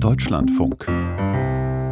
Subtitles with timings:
[0.00, 0.86] Deutschlandfunk.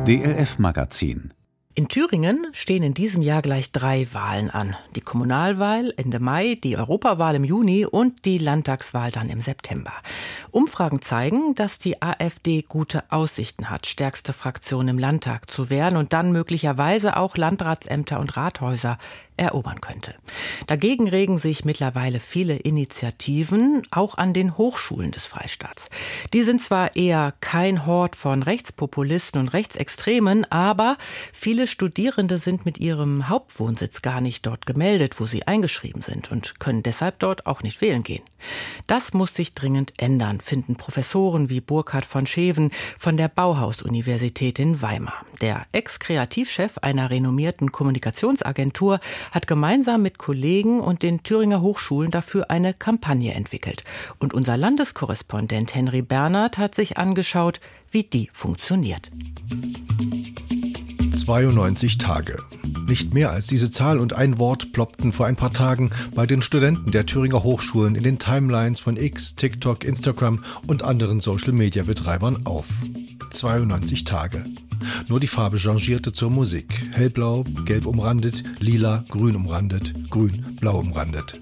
[0.05, 1.33] DLF Magazin
[1.77, 4.75] in Thüringen stehen in diesem Jahr gleich drei Wahlen an.
[4.97, 9.93] Die Kommunalwahl Ende Mai, die Europawahl im Juni und die Landtagswahl dann im September.
[10.51, 16.15] Umfragen zeigen, dass die AfD gute Aussichten hat, stärkste Fraktion im Landtag zu werden und
[16.15, 18.97] dann möglicherweise auch Landratsämter und Rathäuser
[19.37, 20.15] erobern könnte.
[20.67, 25.91] Dagegen regen sich mittlerweile viele Initiativen, auch an den Hochschulen des Freistaats.
[26.33, 30.97] Die sind zwar eher kein Hort von Rechtspopulisten und Rechtsextremen, aber
[31.33, 36.61] viele Studierende sind mit ihrem Hauptwohnsitz gar nicht dort gemeldet, wo sie eingeschrieben sind und
[36.61, 38.23] können deshalb dort auch nicht wählen gehen.
[38.87, 44.83] Das muss sich dringend ändern, finden Professoren wie Burkhard von Scheven von der Bauhaus-Universität in
[44.83, 45.25] Weimar.
[45.41, 52.75] Der Ex-Kreativchef einer renommierten Kommunikationsagentur hat gemeinsam mit Kollegen und den Thüringer Hochschulen dafür eine
[52.75, 53.85] Kampagne entwickelt.
[54.19, 59.11] Und unser Landeskorrespondent Henry Bernhard hat sich angeschaut, wie die funktioniert.
[61.17, 62.37] 92 Tage.
[62.87, 66.43] Nicht mehr als diese Zahl und ein Wort ploppten vor ein paar Tagen bei den
[66.43, 72.67] Studenten der Thüringer Hochschulen in den Timelines von X, TikTok, Instagram und anderen Social-Media-Betreibern auf.
[73.31, 74.45] 92 Tage.
[75.09, 76.83] Nur die Farbe changierte zur Musik.
[76.93, 81.41] Hellblau, gelb umrandet, lila, grün umrandet, grün, blau umrandet.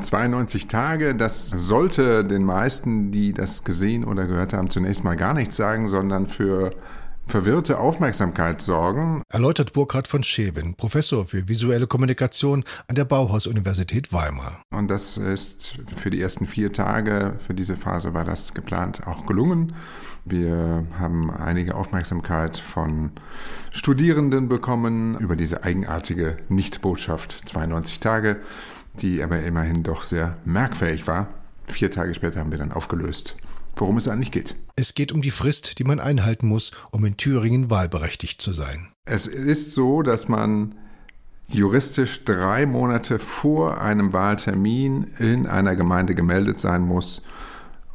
[0.00, 5.34] 92 Tage, das sollte den meisten, die das gesehen oder gehört haben, zunächst mal gar
[5.34, 6.72] nichts sagen, sondern für
[7.26, 9.22] verwirrte Aufmerksamkeit sorgen.
[9.28, 14.62] Erläutert Burkhard von Scheven, Professor für visuelle Kommunikation an der Bauhaus-Universität Weimar.
[14.70, 19.26] Und das ist für die ersten vier Tage, für diese Phase war das geplant, auch
[19.26, 19.74] gelungen.
[20.24, 23.12] Wir haben einige Aufmerksamkeit von
[23.72, 28.40] Studierenden bekommen über diese eigenartige Nichtbotschaft 92 Tage,
[29.00, 31.28] die aber immerhin doch sehr merkfähig war.
[31.68, 33.36] Vier Tage später haben wir dann aufgelöst
[33.76, 34.54] worum es eigentlich geht.
[34.76, 38.88] Es geht um die Frist, die man einhalten muss, um in Thüringen wahlberechtigt zu sein.
[39.04, 40.74] Es ist so, dass man
[41.48, 47.22] juristisch drei Monate vor einem Wahltermin in einer Gemeinde gemeldet sein muss,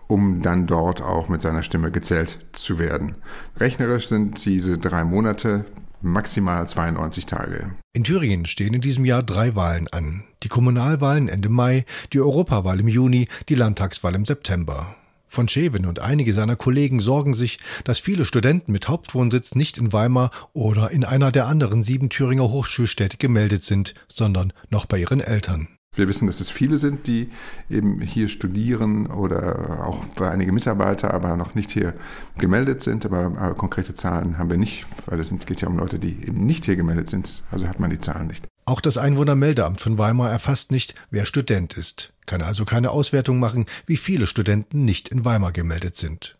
[0.07, 3.15] um dann dort auch mit seiner Stimme gezählt zu werden.
[3.59, 5.65] Rechnerisch sind diese drei Monate
[6.01, 7.71] maximal 92 Tage.
[7.93, 10.23] In Thüringen stehen in diesem Jahr drei Wahlen an.
[10.43, 11.83] Die Kommunalwahlen Ende Mai,
[12.13, 14.95] die Europawahl im Juni, die Landtagswahl im September.
[15.31, 19.93] Von Scheven und einige seiner Kollegen sorgen sich, dass viele Studenten mit Hauptwohnsitz nicht in
[19.93, 25.21] Weimar oder in einer der anderen sieben Thüringer Hochschulstädte gemeldet sind, sondern noch bei ihren
[25.21, 25.67] Eltern.
[25.93, 27.29] Wir wissen, dass es viele sind, die
[27.69, 31.93] eben hier studieren oder auch bei einige Mitarbeiter, aber noch nicht hier
[32.37, 33.05] gemeldet sind.
[33.05, 36.45] Aber, aber konkrete Zahlen haben wir nicht, weil es geht ja um Leute, die eben
[36.45, 37.43] nicht hier gemeldet sind.
[37.51, 38.47] Also hat man die Zahlen nicht.
[38.69, 43.65] Auch das Einwohnermeldeamt von Weimar erfasst nicht, wer Student ist, kann also keine Auswertung machen,
[43.87, 46.37] wie viele Studenten nicht in Weimar gemeldet sind.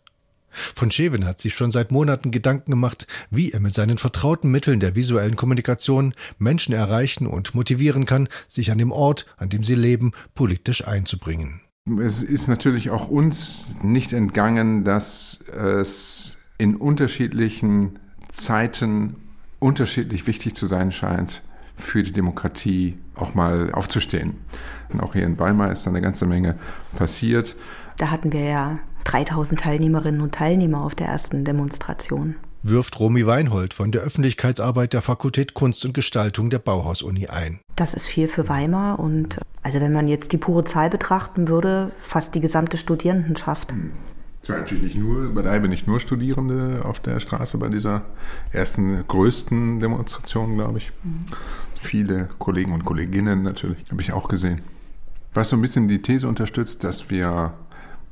[0.48, 4.78] Von Scheven hat sich schon seit Monaten Gedanken gemacht, wie er mit seinen vertrauten Mitteln
[4.78, 9.74] der visuellen Kommunikation Menschen erreichen und motivieren kann, sich an dem Ort, an dem sie
[9.74, 11.62] leben, politisch einzubringen.
[12.00, 17.98] Es ist natürlich auch uns nicht entgangen, dass es in unterschiedlichen
[18.28, 19.16] Zeiten
[19.58, 21.42] unterschiedlich wichtig zu sein scheint,
[21.80, 24.34] für die Demokratie auch mal aufzustehen.
[24.92, 26.56] Und auch hier in Weimar ist da eine ganze Menge
[26.96, 27.56] passiert.
[27.96, 32.36] Da hatten wir ja 3000 Teilnehmerinnen und Teilnehmer auf der ersten Demonstration.
[32.62, 37.60] Wirft Romy Weinhold von der Öffentlichkeitsarbeit der Fakultät Kunst und Gestaltung der Bauhaus-Uni ein.
[37.76, 41.90] Das ist viel für Weimar und also wenn man jetzt die pure Zahl betrachten würde,
[42.02, 43.72] fast die gesamte Studierendenschaft.
[43.72, 43.92] Hm.
[44.42, 48.02] Es waren natürlich nicht nur, beileibe nicht nur Studierende auf der Straße bei dieser
[48.52, 50.92] ersten größten Demonstration, glaube ich.
[51.02, 51.26] Mhm.
[51.76, 54.62] Viele Kollegen und Kolleginnen natürlich, habe ich auch gesehen.
[55.34, 57.54] Was so ein bisschen die These unterstützt, dass wir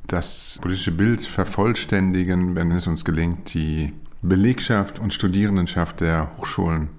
[0.07, 6.89] das politische Bild vervollständigen, wenn es uns gelingt, die Belegschaft und Studierendenschaft der Hochschulen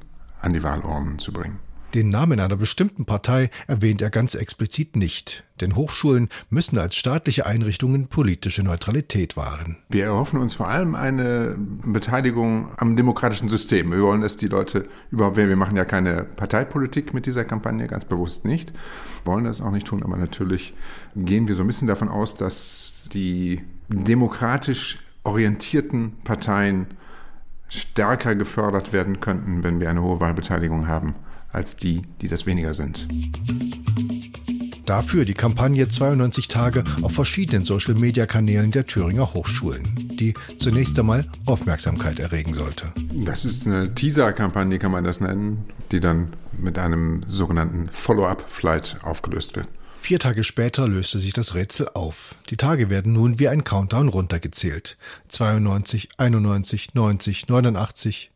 [0.40, 1.58] an die Wahlurnen zu bringen.
[1.94, 7.46] Den Namen einer bestimmten Partei erwähnt er ganz explizit nicht, denn Hochschulen müssen als staatliche
[7.46, 9.76] Einrichtungen politische Neutralität wahren.
[9.88, 13.90] Wir erhoffen uns vor allem eine Beteiligung am demokratischen System.
[13.90, 18.04] Wir wollen, dass die Leute überhaupt, wir machen ja keine Parteipolitik mit dieser Kampagne, ganz
[18.04, 18.72] bewusst nicht,
[19.24, 20.74] wollen das auch nicht tun, aber natürlich
[21.16, 26.86] gehen wir so ein bisschen davon aus, dass die demokratisch orientierten Parteien
[27.68, 31.16] stärker gefördert werden könnten, wenn wir eine hohe Wahlbeteiligung haben
[31.52, 33.06] als die, die das weniger sind.
[34.90, 39.84] Dafür die Kampagne 92 Tage auf verschiedenen Social-Media-Kanälen der Thüringer Hochschulen,
[40.18, 42.92] die zunächst einmal Aufmerksamkeit erregen sollte.
[43.24, 49.54] Das ist eine Teaser-Kampagne, kann man das nennen, die dann mit einem sogenannten Follow-up-Flight aufgelöst
[49.54, 49.68] wird.
[50.00, 52.34] Vier Tage später löste sich das Rätsel auf.
[52.48, 54.96] Die Tage werden nun wie ein Countdown runtergezählt.
[55.28, 58.32] 92, 91, 90, 89.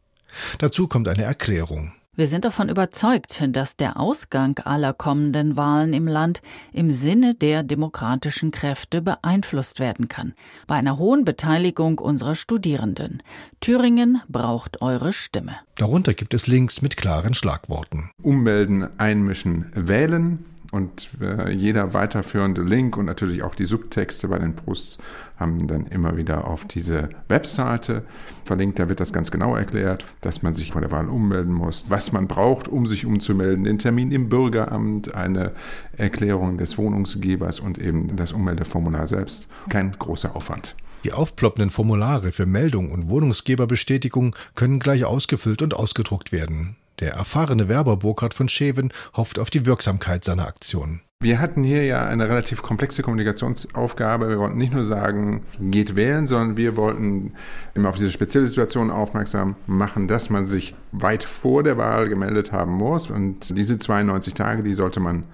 [0.58, 1.94] Dazu kommt eine Erklärung.
[2.16, 7.64] Wir sind davon überzeugt, dass der Ausgang aller kommenden Wahlen im Land im Sinne der
[7.64, 10.34] demokratischen Kräfte beeinflusst werden kann,
[10.68, 13.20] bei einer hohen Beteiligung unserer Studierenden.
[13.58, 15.56] Thüringen braucht eure Stimme.
[15.74, 18.10] Darunter gibt es Links mit klaren Schlagworten.
[18.22, 20.44] Ummelden, einmischen, wählen,
[20.74, 24.98] und äh, jeder weiterführende Link und natürlich auch die Subtexte bei den Posts
[25.36, 28.02] haben dann immer wieder auf diese Webseite
[28.44, 28.80] verlinkt.
[28.80, 32.10] Da wird das ganz genau erklärt, dass man sich vor der Wahl ummelden muss, was
[32.10, 35.52] man braucht, um sich umzumelden, den Termin im Bürgeramt, eine
[35.96, 39.46] Erklärung des Wohnungsgebers und eben das Ummeldeformular selbst.
[39.68, 40.74] Kein großer Aufwand.
[41.04, 46.76] Die aufploppenden Formulare für Meldung und Wohnungsgeberbestätigung können gleich ausgefüllt und ausgedruckt werden.
[47.00, 51.00] Der erfahrene Werber Burkhard von Scheven hofft auf die Wirksamkeit seiner Aktion.
[51.20, 54.28] Wir hatten hier ja eine relativ komplexe Kommunikationsaufgabe.
[54.28, 57.32] Wir wollten nicht nur sagen, geht wählen, sondern wir wollten
[57.74, 62.52] immer auf diese spezielle Situation aufmerksam machen, dass man sich weit vor der Wahl gemeldet
[62.52, 63.10] haben muss.
[63.10, 65.24] Und diese 92 Tage, die sollte man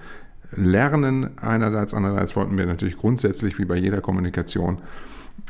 [0.53, 1.93] lernen einerseits.
[1.93, 4.79] Andererseits wollten wir natürlich grundsätzlich, wie bei jeder Kommunikation,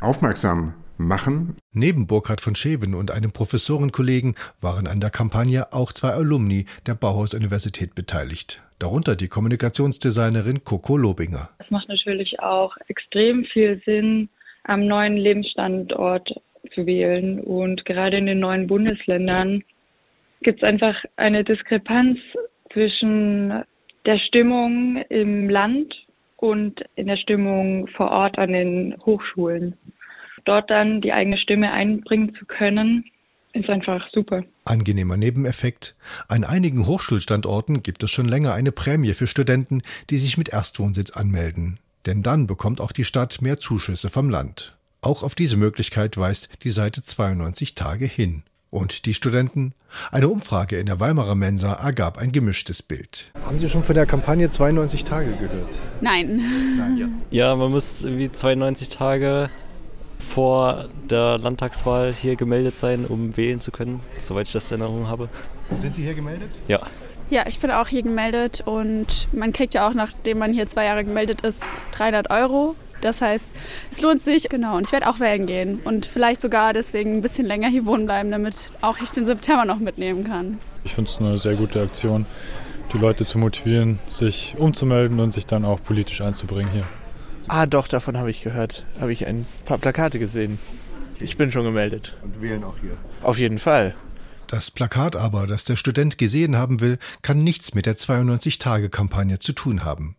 [0.01, 0.73] aufmerksam
[1.07, 1.57] machen.
[1.73, 6.95] Neben Burkhard von Scheven und einem Professorenkollegen waren an der Kampagne auch zwei Alumni der
[6.95, 8.61] Bauhaus-Universität beteiligt.
[8.79, 11.49] Darunter die Kommunikationsdesignerin Coco Lobinger.
[11.59, 14.29] Es macht natürlich auch extrem viel Sinn,
[14.63, 16.33] am neuen Lebensstandort
[16.73, 17.39] zu wählen.
[17.41, 19.63] Und gerade in den neuen Bundesländern
[20.41, 22.19] gibt es einfach eine Diskrepanz
[22.73, 23.63] zwischen
[24.05, 25.93] der Stimmung im Land
[26.37, 29.77] und in der Stimmung vor Ort an den Hochschulen
[30.45, 33.05] dort dann die eigene Stimme einbringen zu können,
[33.53, 34.43] ist einfach super.
[34.63, 35.95] Angenehmer Nebeneffekt.
[36.27, 41.11] An einigen Hochschulstandorten gibt es schon länger eine Prämie für Studenten, die sich mit Erstwohnsitz
[41.11, 41.79] anmelden.
[42.05, 44.77] Denn dann bekommt auch die Stadt mehr Zuschüsse vom Land.
[45.01, 48.43] Auch auf diese Möglichkeit weist die Seite 92 Tage hin.
[48.69, 49.73] Und die Studenten?
[50.11, 53.33] Eine Umfrage in der Weimarer Mensa ergab ein gemischtes Bild.
[53.45, 55.67] Haben Sie schon von der Kampagne 92 Tage gehört?
[55.99, 56.41] Nein.
[56.77, 57.07] Nein ja.
[57.47, 59.49] ja, man muss wie 92 Tage
[60.21, 65.09] vor der Landtagswahl hier gemeldet sein, um wählen zu können, soweit ich das in Erinnerung
[65.09, 65.29] habe.
[65.79, 66.51] Sind Sie hier gemeldet?
[66.67, 66.79] Ja.
[67.29, 70.83] Ja, ich bin auch hier gemeldet und man kriegt ja auch, nachdem man hier zwei
[70.85, 71.63] Jahre gemeldet ist,
[71.93, 72.75] 300 Euro.
[72.99, 73.51] Das heißt,
[73.89, 74.77] es lohnt sich, genau.
[74.77, 78.05] Und ich werde auch wählen gehen und vielleicht sogar deswegen ein bisschen länger hier wohnen
[78.05, 80.59] bleiben, damit auch ich den September noch mitnehmen kann.
[80.83, 82.25] Ich finde es eine sehr gute Aktion,
[82.93, 86.83] die Leute zu motivieren, sich umzumelden und sich dann auch politisch einzubringen hier.
[87.47, 88.85] Ah, doch, davon habe ich gehört.
[88.99, 90.59] Habe ich ein paar Plakate gesehen.
[91.19, 92.15] Ich bin schon gemeldet.
[92.23, 92.97] Und wählen auch hier?
[93.21, 93.95] Auf jeden Fall.
[94.47, 99.53] Das Plakat aber, das der Student gesehen haben will, kann nichts mit der 92-Tage-Kampagne zu
[99.53, 100.15] tun haben.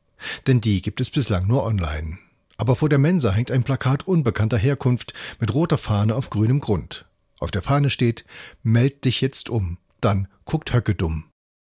[0.47, 2.19] Denn die gibt es bislang nur online.
[2.57, 7.07] Aber vor der Mensa hängt ein Plakat unbekannter Herkunft mit roter Fahne auf grünem Grund.
[7.41, 8.25] Auf der Fahne steht,
[8.63, 11.25] meld dich jetzt um, dann guckt Höcke dumm.